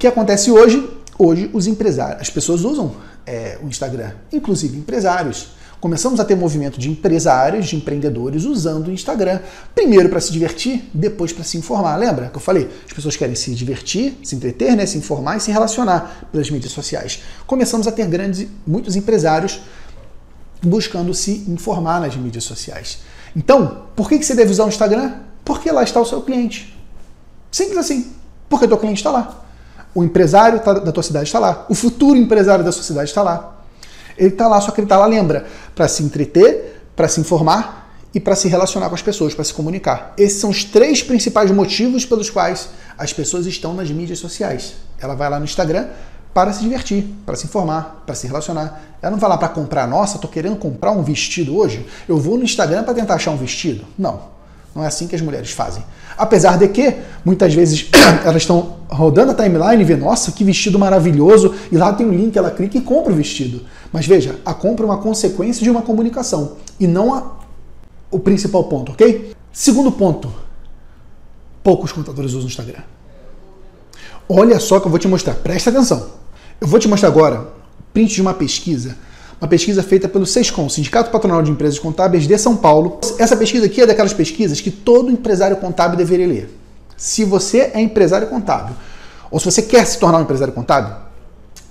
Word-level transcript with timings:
que 0.00 0.06
acontece 0.06 0.50
hoje? 0.50 0.88
Hoje 1.18 1.50
os 1.52 1.66
empresários, 1.66 2.22
as 2.22 2.30
pessoas 2.30 2.64
usam 2.64 2.96
é, 3.26 3.58
o 3.62 3.66
Instagram, 3.66 4.12
inclusive 4.32 4.78
empresários. 4.78 5.48
Começamos 5.78 6.18
a 6.18 6.24
ter 6.24 6.34
movimento 6.34 6.80
de 6.80 6.90
empresários, 6.90 7.68
de 7.68 7.76
empreendedores 7.76 8.44
usando 8.44 8.88
o 8.88 8.90
Instagram. 8.90 9.40
Primeiro 9.74 10.08
para 10.08 10.20
se 10.20 10.32
divertir, 10.32 10.88
depois 10.94 11.34
para 11.34 11.44
se 11.44 11.58
informar. 11.58 11.96
Lembra 11.96 12.28
que 12.30 12.36
eu 12.36 12.40
falei? 12.40 12.68
As 12.86 12.92
pessoas 12.94 13.14
querem 13.14 13.34
se 13.34 13.54
divertir, 13.54 14.16
se 14.24 14.34
entreter, 14.34 14.74
né, 14.74 14.86
se 14.86 14.96
informar 14.96 15.36
e 15.36 15.40
se 15.40 15.50
relacionar 15.50 16.28
pelas 16.32 16.50
mídias 16.50 16.72
sociais. 16.72 17.22
Começamos 17.46 17.86
a 17.86 17.92
ter 17.92 18.06
grandes, 18.06 18.46
muitos 18.66 18.96
empresários 18.96 19.60
buscando 20.62 21.12
se 21.12 21.44
informar 21.46 22.00
nas 22.00 22.16
mídias 22.16 22.44
sociais. 22.44 23.00
Então, 23.36 23.84
por 23.94 24.08
que 24.08 24.22
você 24.22 24.34
deve 24.34 24.50
usar 24.50 24.64
o 24.64 24.68
Instagram? 24.68 25.12
Porque 25.44 25.70
lá 25.70 25.82
está 25.82 26.00
o 26.00 26.06
seu 26.06 26.22
cliente. 26.22 26.74
Simples 27.50 27.76
assim. 27.76 28.12
Porque 28.48 28.64
o 28.64 28.68
teu 28.68 28.78
cliente 28.78 29.00
está 29.00 29.10
lá. 29.10 29.49
O 29.94 30.04
empresário 30.04 30.60
tá, 30.60 30.72
da 30.74 30.92
tua 30.92 31.02
cidade 31.02 31.26
está 31.26 31.38
lá. 31.38 31.66
O 31.68 31.74
futuro 31.74 32.16
empresário 32.16 32.64
da 32.64 32.72
sua 32.72 32.82
cidade 32.82 33.08
está 33.08 33.22
lá. 33.22 33.56
Ele 34.16 34.28
está 34.28 34.46
lá, 34.46 34.60
só 34.60 34.70
que 34.70 34.80
ele 34.80 34.86
está 34.86 34.96
lá, 34.96 35.06
lembra, 35.06 35.46
para 35.74 35.88
se 35.88 36.02
entreter, 36.02 36.82
para 36.94 37.08
se 37.08 37.20
informar 37.20 37.90
e 38.14 38.20
para 38.20 38.34
se 38.34 38.48
relacionar 38.48 38.88
com 38.88 38.94
as 38.94 39.02
pessoas, 39.02 39.34
para 39.34 39.44
se 39.44 39.54
comunicar. 39.54 40.12
Esses 40.18 40.40
são 40.40 40.50
os 40.50 40.64
três 40.64 41.02
principais 41.02 41.50
motivos 41.50 42.04
pelos 42.04 42.28
quais 42.28 42.68
as 42.98 43.12
pessoas 43.12 43.46
estão 43.46 43.72
nas 43.72 43.90
mídias 43.90 44.18
sociais. 44.18 44.74
Ela 45.00 45.14
vai 45.14 45.30
lá 45.30 45.38
no 45.38 45.44
Instagram 45.44 45.86
para 46.34 46.52
se 46.52 46.60
divertir, 46.60 47.06
para 47.24 47.34
se 47.34 47.46
informar, 47.46 48.02
para 48.04 48.14
se 48.14 48.26
relacionar. 48.26 48.80
Ela 49.00 49.12
não 49.12 49.18
vai 49.18 49.30
lá 49.30 49.38
para 49.38 49.48
comprar, 49.48 49.86
nossa, 49.88 50.16
estou 50.16 50.30
querendo 50.30 50.56
comprar 50.56 50.92
um 50.92 51.02
vestido 51.02 51.56
hoje, 51.56 51.86
eu 52.08 52.18
vou 52.18 52.36
no 52.36 52.44
Instagram 52.44 52.84
para 52.84 52.94
tentar 52.94 53.14
achar 53.14 53.30
um 53.30 53.36
vestido. 53.36 53.84
Não. 53.98 54.39
Não 54.74 54.84
é 54.84 54.86
assim 54.86 55.06
que 55.06 55.16
as 55.16 55.20
mulheres 55.20 55.50
fazem. 55.50 55.82
Apesar 56.16 56.58
de 56.58 56.68
que, 56.68 56.96
muitas 57.24 57.52
vezes, 57.54 57.88
elas 58.24 58.42
estão 58.42 58.76
rodando 58.88 59.32
a 59.32 59.34
timeline 59.34 59.82
e 59.82 59.84
vê, 59.84 59.96
nossa, 59.96 60.32
que 60.32 60.44
vestido 60.44 60.78
maravilhoso, 60.78 61.54
e 61.70 61.76
lá 61.76 61.92
tem 61.92 62.06
um 62.06 62.12
link, 62.12 62.36
ela 62.36 62.50
clica 62.50 62.78
e 62.78 62.80
compra 62.80 63.12
o 63.12 63.16
vestido. 63.16 63.62
Mas 63.92 64.06
veja, 64.06 64.38
a 64.44 64.54
compra 64.54 64.84
é 64.84 64.88
uma 64.88 64.98
consequência 64.98 65.62
de 65.62 65.70
uma 65.70 65.82
comunicação 65.82 66.56
e 66.78 66.86
não 66.86 67.14
a, 67.14 67.36
o 68.10 68.18
principal 68.18 68.64
ponto, 68.64 68.92
ok? 68.92 69.34
Segundo 69.52 69.90
ponto, 69.90 70.32
poucos 71.62 71.90
contadores 71.90 72.32
usam 72.32 72.44
o 72.44 72.48
Instagram. 72.48 72.82
Olha 74.28 74.60
só 74.60 74.78
que 74.78 74.86
eu 74.86 74.90
vou 74.90 74.98
te 74.98 75.08
mostrar, 75.08 75.34
presta 75.34 75.70
atenção. 75.70 76.10
Eu 76.60 76.68
vou 76.68 76.78
te 76.78 76.86
mostrar 76.86 77.08
agora 77.08 77.48
print 77.92 78.14
de 78.14 78.22
uma 78.22 78.34
pesquisa 78.34 78.96
uma 79.40 79.48
pesquisa 79.48 79.82
feita 79.82 80.08
pelo 80.08 80.26
SESCOM, 80.26 80.68
Sindicato 80.68 81.10
Patronal 81.10 81.42
de 81.42 81.50
Empresas 81.50 81.78
Contábeis 81.78 82.26
de 82.26 82.36
São 82.36 82.54
Paulo. 82.54 83.00
Essa 83.18 83.36
pesquisa 83.36 83.66
aqui 83.66 83.80
é 83.80 83.86
daquelas 83.86 84.12
pesquisas 84.12 84.60
que 84.60 84.70
todo 84.70 85.10
empresário 85.10 85.56
contábil 85.56 85.96
deveria 85.96 86.26
ler. 86.26 86.58
Se 86.96 87.24
você 87.24 87.70
é 87.72 87.80
empresário 87.80 88.28
contábil, 88.28 88.76
ou 89.30 89.40
se 89.40 89.46
você 89.46 89.62
quer 89.62 89.86
se 89.86 89.98
tornar 89.98 90.18
um 90.18 90.22
empresário 90.22 90.52
contábil, 90.52 90.94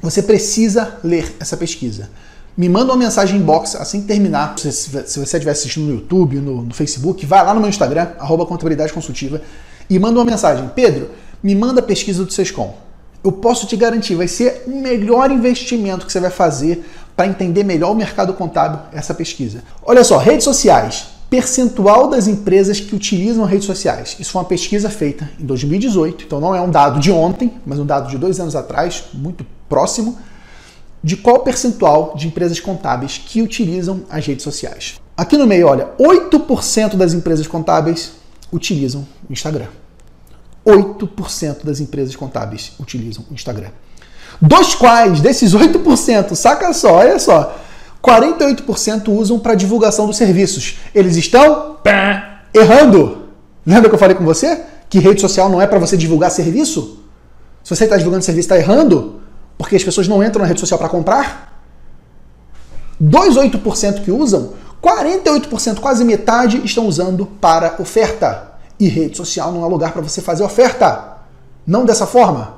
você 0.00 0.22
precisa 0.22 0.96
ler 1.04 1.36
essa 1.38 1.56
pesquisa. 1.56 2.08
Me 2.56 2.68
manda 2.68 2.92
uma 2.92 2.96
mensagem 2.96 3.38
inbox 3.38 3.76
assim 3.76 4.00
que 4.00 4.06
terminar. 4.06 4.58
Se, 4.58 4.72
se 4.72 5.18
você 5.18 5.36
estiver 5.36 5.50
assistindo 5.50 5.86
no 5.86 5.94
YouTube, 5.94 6.36
no, 6.38 6.62
no, 6.62 6.74
Facebook, 6.74 7.24
vai 7.26 7.44
lá 7.44 7.52
no 7.52 7.60
meu 7.60 7.68
Instagram, 7.68 8.08
arroba 8.18 8.46
contabilidade 8.46 8.92
consultiva, 8.92 9.42
e 9.90 9.98
manda 9.98 10.18
uma 10.18 10.24
mensagem. 10.24 10.68
Pedro, 10.74 11.10
me 11.42 11.54
manda 11.54 11.80
a 11.80 11.82
pesquisa 11.82 12.24
do 12.24 12.32
SESCOM. 12.32 12.74
Eu 13.22 13.32
posso 13.32 13.66
te 13.66 13.76
garantir, 13.76 14.14
vai 14.14 14.28
ser 14.28 14.64
o 14.66 14.70
melhor 14.70 15.30
investimento 15.30 16.06
que 16.06 16.12
você 16.12 16.20
vai 16.20 16.30
fazer 16.30 16.84
para 17.18 17.26
entender 17.26 17.64
melhor 17.64 17.90
o 17.90 17.96
mercado 17.96 18.32
contábil 18.32 18.78
essa 18.92 19.12
pesquisa. 19.12 19.64
Olha 19.82 20.04
só, 20.04 20.18
redes 20.18 20.44
sociais. 20.44 21.08
Percentual 21.28 22.08
das 22.08 22.28
empresas 22.28 22.78
que 22.78 22.94
utilizam 22.94 23.44
redes 23.44 23.66
sociais. 23.66 24.16
Isso 24.20 24.30
foi 24.30 24.40
uma 24.40 24.46
pesquisa 24.46 24.88
feita 24.88 25.28
em 25.36 25.44
2018, 25.44 26.26
então 26.26 26.40
não 26.40 26.54
é 26.54 26.60
um 26.60 26.70
dado 26.70 27.00
de 27.00 27.10
ontem, 27.10 27.52
mas 27.66 27.80
um 27.80 27.84
dado 27.84 28.08
de 28.08 28.16
dois 28.16 28.38
anos 28.38 28.54
atrás, 28.54 29.06
muito 29.12 29.44
próximo, 29.68 30.16
de 31.02 31.16
qual 31.16 31.40
percentual 31.40 32.14
de 32.16 32.28
empresas 32.28 32.60
contábeis 32.60 33.18
que 33.18 33.42
utilizam 33.42 34.04
as 34.08 34.24
redes 34.24 34.44
sociais. 34.44 35.00
Aqui 35.16 35.36
no 35.36 35.44
meio, 35.44 35.66
olha, 35.66 35.88
8% 35.98 36.94
das 36.94 37.14
empresas 37.14 37.48
contábeis 37.48 38.12
utilizam 38.52 39.04
o 39.28 39.32
Instagram. 39.32 39.66
8% 40.64 41.64
das 41.64 41.80
empresas 41.80 42.14
contábeis 42.14 42.74
utilizam 42.78 43.24
o 43.28 43.34
Instagram 43.34 43.70
dos 44.40 44.74
quais, 44.74 45.20
desses 45.20 45.54
8%, 45.54 46.34
saca 46.34 46.72
só, 46.72 46.94
olha 46.94 47.18
só, 47.18 47.56
48% 48.02 49.08
usam 49.08 49.38
para 49.38 49.54
divulgação 49.54 50.06
dos 50.06 50.16
serviços. 50.16 50.78
Eles 50.94 51.16
estão 51.16 51.76
pá, 51.82 52.42
errando. 52.54 53.28
Lembra 53.66 53.88
que 53.88 53.94
eu 53.94 53.98
falei 53.98 54.16
com 54.16 54.24
você? 54.24 54.62
Que 54.88 54.98
rede 54.98 55.20
social 55.20 55.48
não 55.48 55.60
é 55.60 55.66
para 55.66 55.78
você 55.78 55.96
divulgar 55.96 56.30
serviço? 56.30 57.04
Se 57.62 57.74
você 57.74 57.84
está 57.84 57.96
divulgando 57.96 58.24
serviço, 58.24 58.46
está 58.46 58.56
errando? 58.56 59.20
Porque 59.58 59.76
as 59.76 59.84
pessoas 59.84 60.08
não 60.08 60.22
entram 60.22 60.42
na 60.42 60.48
rede 60.48 60.60
social 60.60 60.78
para 60.78 60.88
comprar? 60.88 61.60
Dos 62.98 63.36
8% 63.36 64.02
que 64.04 64.10
usam, 64.10 64.54
48%, 64.82 65.80
quase 65.80 66.04
metade, 66.04 66.62
estão 66.64 66.86
usando 66.86 67.26
para 67.26 67.74
oferta. 67.78 68.52
E 68.78 68.88
rede 68.88 69.16
social 69.16 69.52
não 69.52 69.64
é 69.64 69.68
lugar 69.68 69.92
para 69.92 70.02
você 70.02 70.20
fazer 70.20 70.44
oferta. 70.44 71.18
Não 71.66 71.84
dessa 71.84 72.06
forma. 72.06 72.57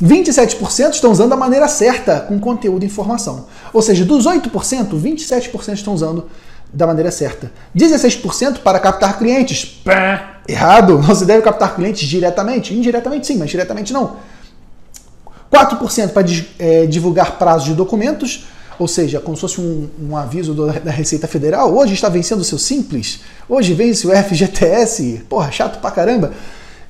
27% 0.00 0.92
estão 0.92 1.10
usando 1.10 1.30
da 1.30 1.36
maneira 1.36 1.68
certa, 1.68 2.20
com 2.20 2.38
conteúdo 2.38 2.82
e 2.82 2.86
informação. 2.86 3.46
Ou 3.72 3.82
seja, 3.82 4.04
dos 4.04 4.26
8%, 4.26 4.50
27% 4.90 5.74
estão 5.74 5.94
usando 5.94 6.28
da 6.72 6.86
maneira 6.86 7.10
certa. 7.10 7.52
16% 7.76 8.58
para 8.58 8.78
captar 8.80 9.18
clientes. 9.18 9.80
Pá, 9.84 10.40
errado, 10.48 11.00
se 11.14 11.26
deve 11.26 11.42
captar 11.42 11.74
clientes 11.74 12.08
diretamente. 12.08 12.74
Indiretamente 12.74 13.26
sim, 13.26 13.36
mas 13.36 13.50
diretamente 13.50 13.92
não. 13.92 14.16
4% 15.52 16.08
para 16.10 16.26
é, 16.58 16.86
divulgar 16.86 17.38
prazos 17.38 17.66
de 17.66 17.74
documentos, 17.74 18.46
ou 18.78 18.88
seja, 18.88 19.20
como 19.20 19.36
se 19.36 19.42
fosse 19.42 19.60
um, 19.60 19.88
um 20.00 20.16
aviso 20.16 20.54
do, 20.54 20.66
da 20.72 20.90
Receita 20.90 21.28
Federal. 21.28 21.76
Hoje 21.76 21.92
está 21.92 22.08
vencendo 22.08 22.40
o 22.40 22.44
seu 22.44 22.58
Simples, 22.58 23.20
hoje 23.46 23.74
vence 23.74 24.06
o 24.06 24.10
FGTS. 24.10 25.24
Porra, 25.28 25.52
chato 25.52 25.78
pra 25.78 25.90
caramba. 25.90 26.32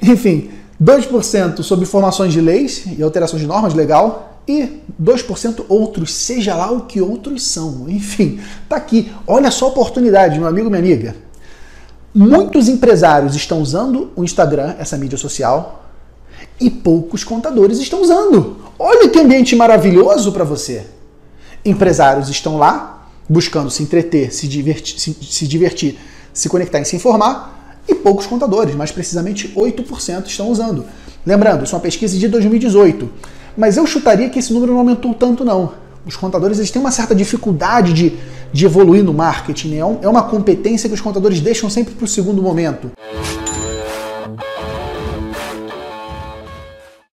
Enfim, 0.01 0.51
2% 0.82 1.62
sobre 1.62 1.87
formações 1.87 2.32
de 2.32 2.41
leis 2.41 2.84
e 2.98 3.03
alterações 3.03 3.41
de 3.41 3.47
normas 3.47 3.75
legal 3.75 4.41
e 4.48 4.81
2% 5.00 5.65
outros, 5.69 6.12
seja 6.12 6.56
lá 6.56 6.70
o 6.72 6.82
que 6.82 7.00
outros 7.00 7.47
são. 7.47 7.88
Enfim, 7.88 8.41
tá 8.69 8.76
aqui. 8.76 9.12
Olha 9.26 9.50
só 9.50 9.66
a 9.66 9.69
oportunidade, 9.69 10.38
meu 10.38 10.48
amigo, 10.48 10.69
minha 10.69 10.81
amiga. 10.81 11.15
Muitos 12.15 12.69
empresários 12.69 13.37
estão 13.37 13.60
usando 13.60 14.10
o 14.16 14.25
Instagram, 14.25 14.75
essa 14.78 14.98
mídia 14.98 15.16
social, 15.16 15.84
e 16.60 16.69
poucos 16.69 17.22
contadores 17.22 17.78
estão 17.78 18.03
usando. 18.03 18.56
Olha 18.78 19.09
que 19.09 19.19
ambiente 19.19 19.54
maravilhoso 19.54 20.32
para 20.32 20.44
você. 20.44 20.84
Empresários 21.65 22.28
estão 22.28 22.59
lá 22.59 23.09
buscando 23.28 23.71
se 23.71 23.82
entreter, 23.82 24.34
se 24.34 24.48
divertir, 24.48 24.98
se, 24.98 25.16
se 25.22 25.47
divertir, 25.47 25.98
se 26.34 26.48
conectar 26.48 26.81
e 26.81 26.84
se 26.84 26.97
informar 26.97 27.62
e 27.88 27.94
poucos 27.94 28.26
contadores, 28.26 28.75
mais 28.75 28.91
precisamente 28.91 29.48
8% 29.56 30.26
estão 30.26 30.48
usando. 30.50 30.84
Lembrando, 31.25 31.65
isso 31.65 31.75
é 31.75 31.76
uma 31.76 31.82
pesquisa 31.82 32.19
de 32.19 32.28
2018, 32.28 33.09
mas 33.56 33.76
eu 33.76 33.87
chutaria 33.87 34.28
que 34.28 34.38
esse 34.38 34.53
número 34.53 34.72
não 34.72 34.81
aumentou 34.81 35.15
tanto 35.15 35.44
não. 35.44 35.72
Os 36.04 36.16
contadores 36.16 36.59
eles 36.59 36.71
têm 36.71 36.81
uma 36.81 36.91
certa 36.91 37.15
dificuldade 37.15 37.92
de, 37.92 38.12
de 38.53 38.65
evoluir 38.65 39.04
no 39.04 39.12
marketing, 39.12 39.69
né? 39.69 39.76
é, 39.76 40.04
é 40.04 40.09
uma 40.09 40.22
competência 40.22 40.88
que 40.88 40.94
os 40.94 41.00
contadores 41.00 41.41
deixam 41.41 41.71
sempre 41.71 41.94
para 41.94 42.04
o 42.04 42.09
segundo 42.09 42.42
momento. 42.42 42.91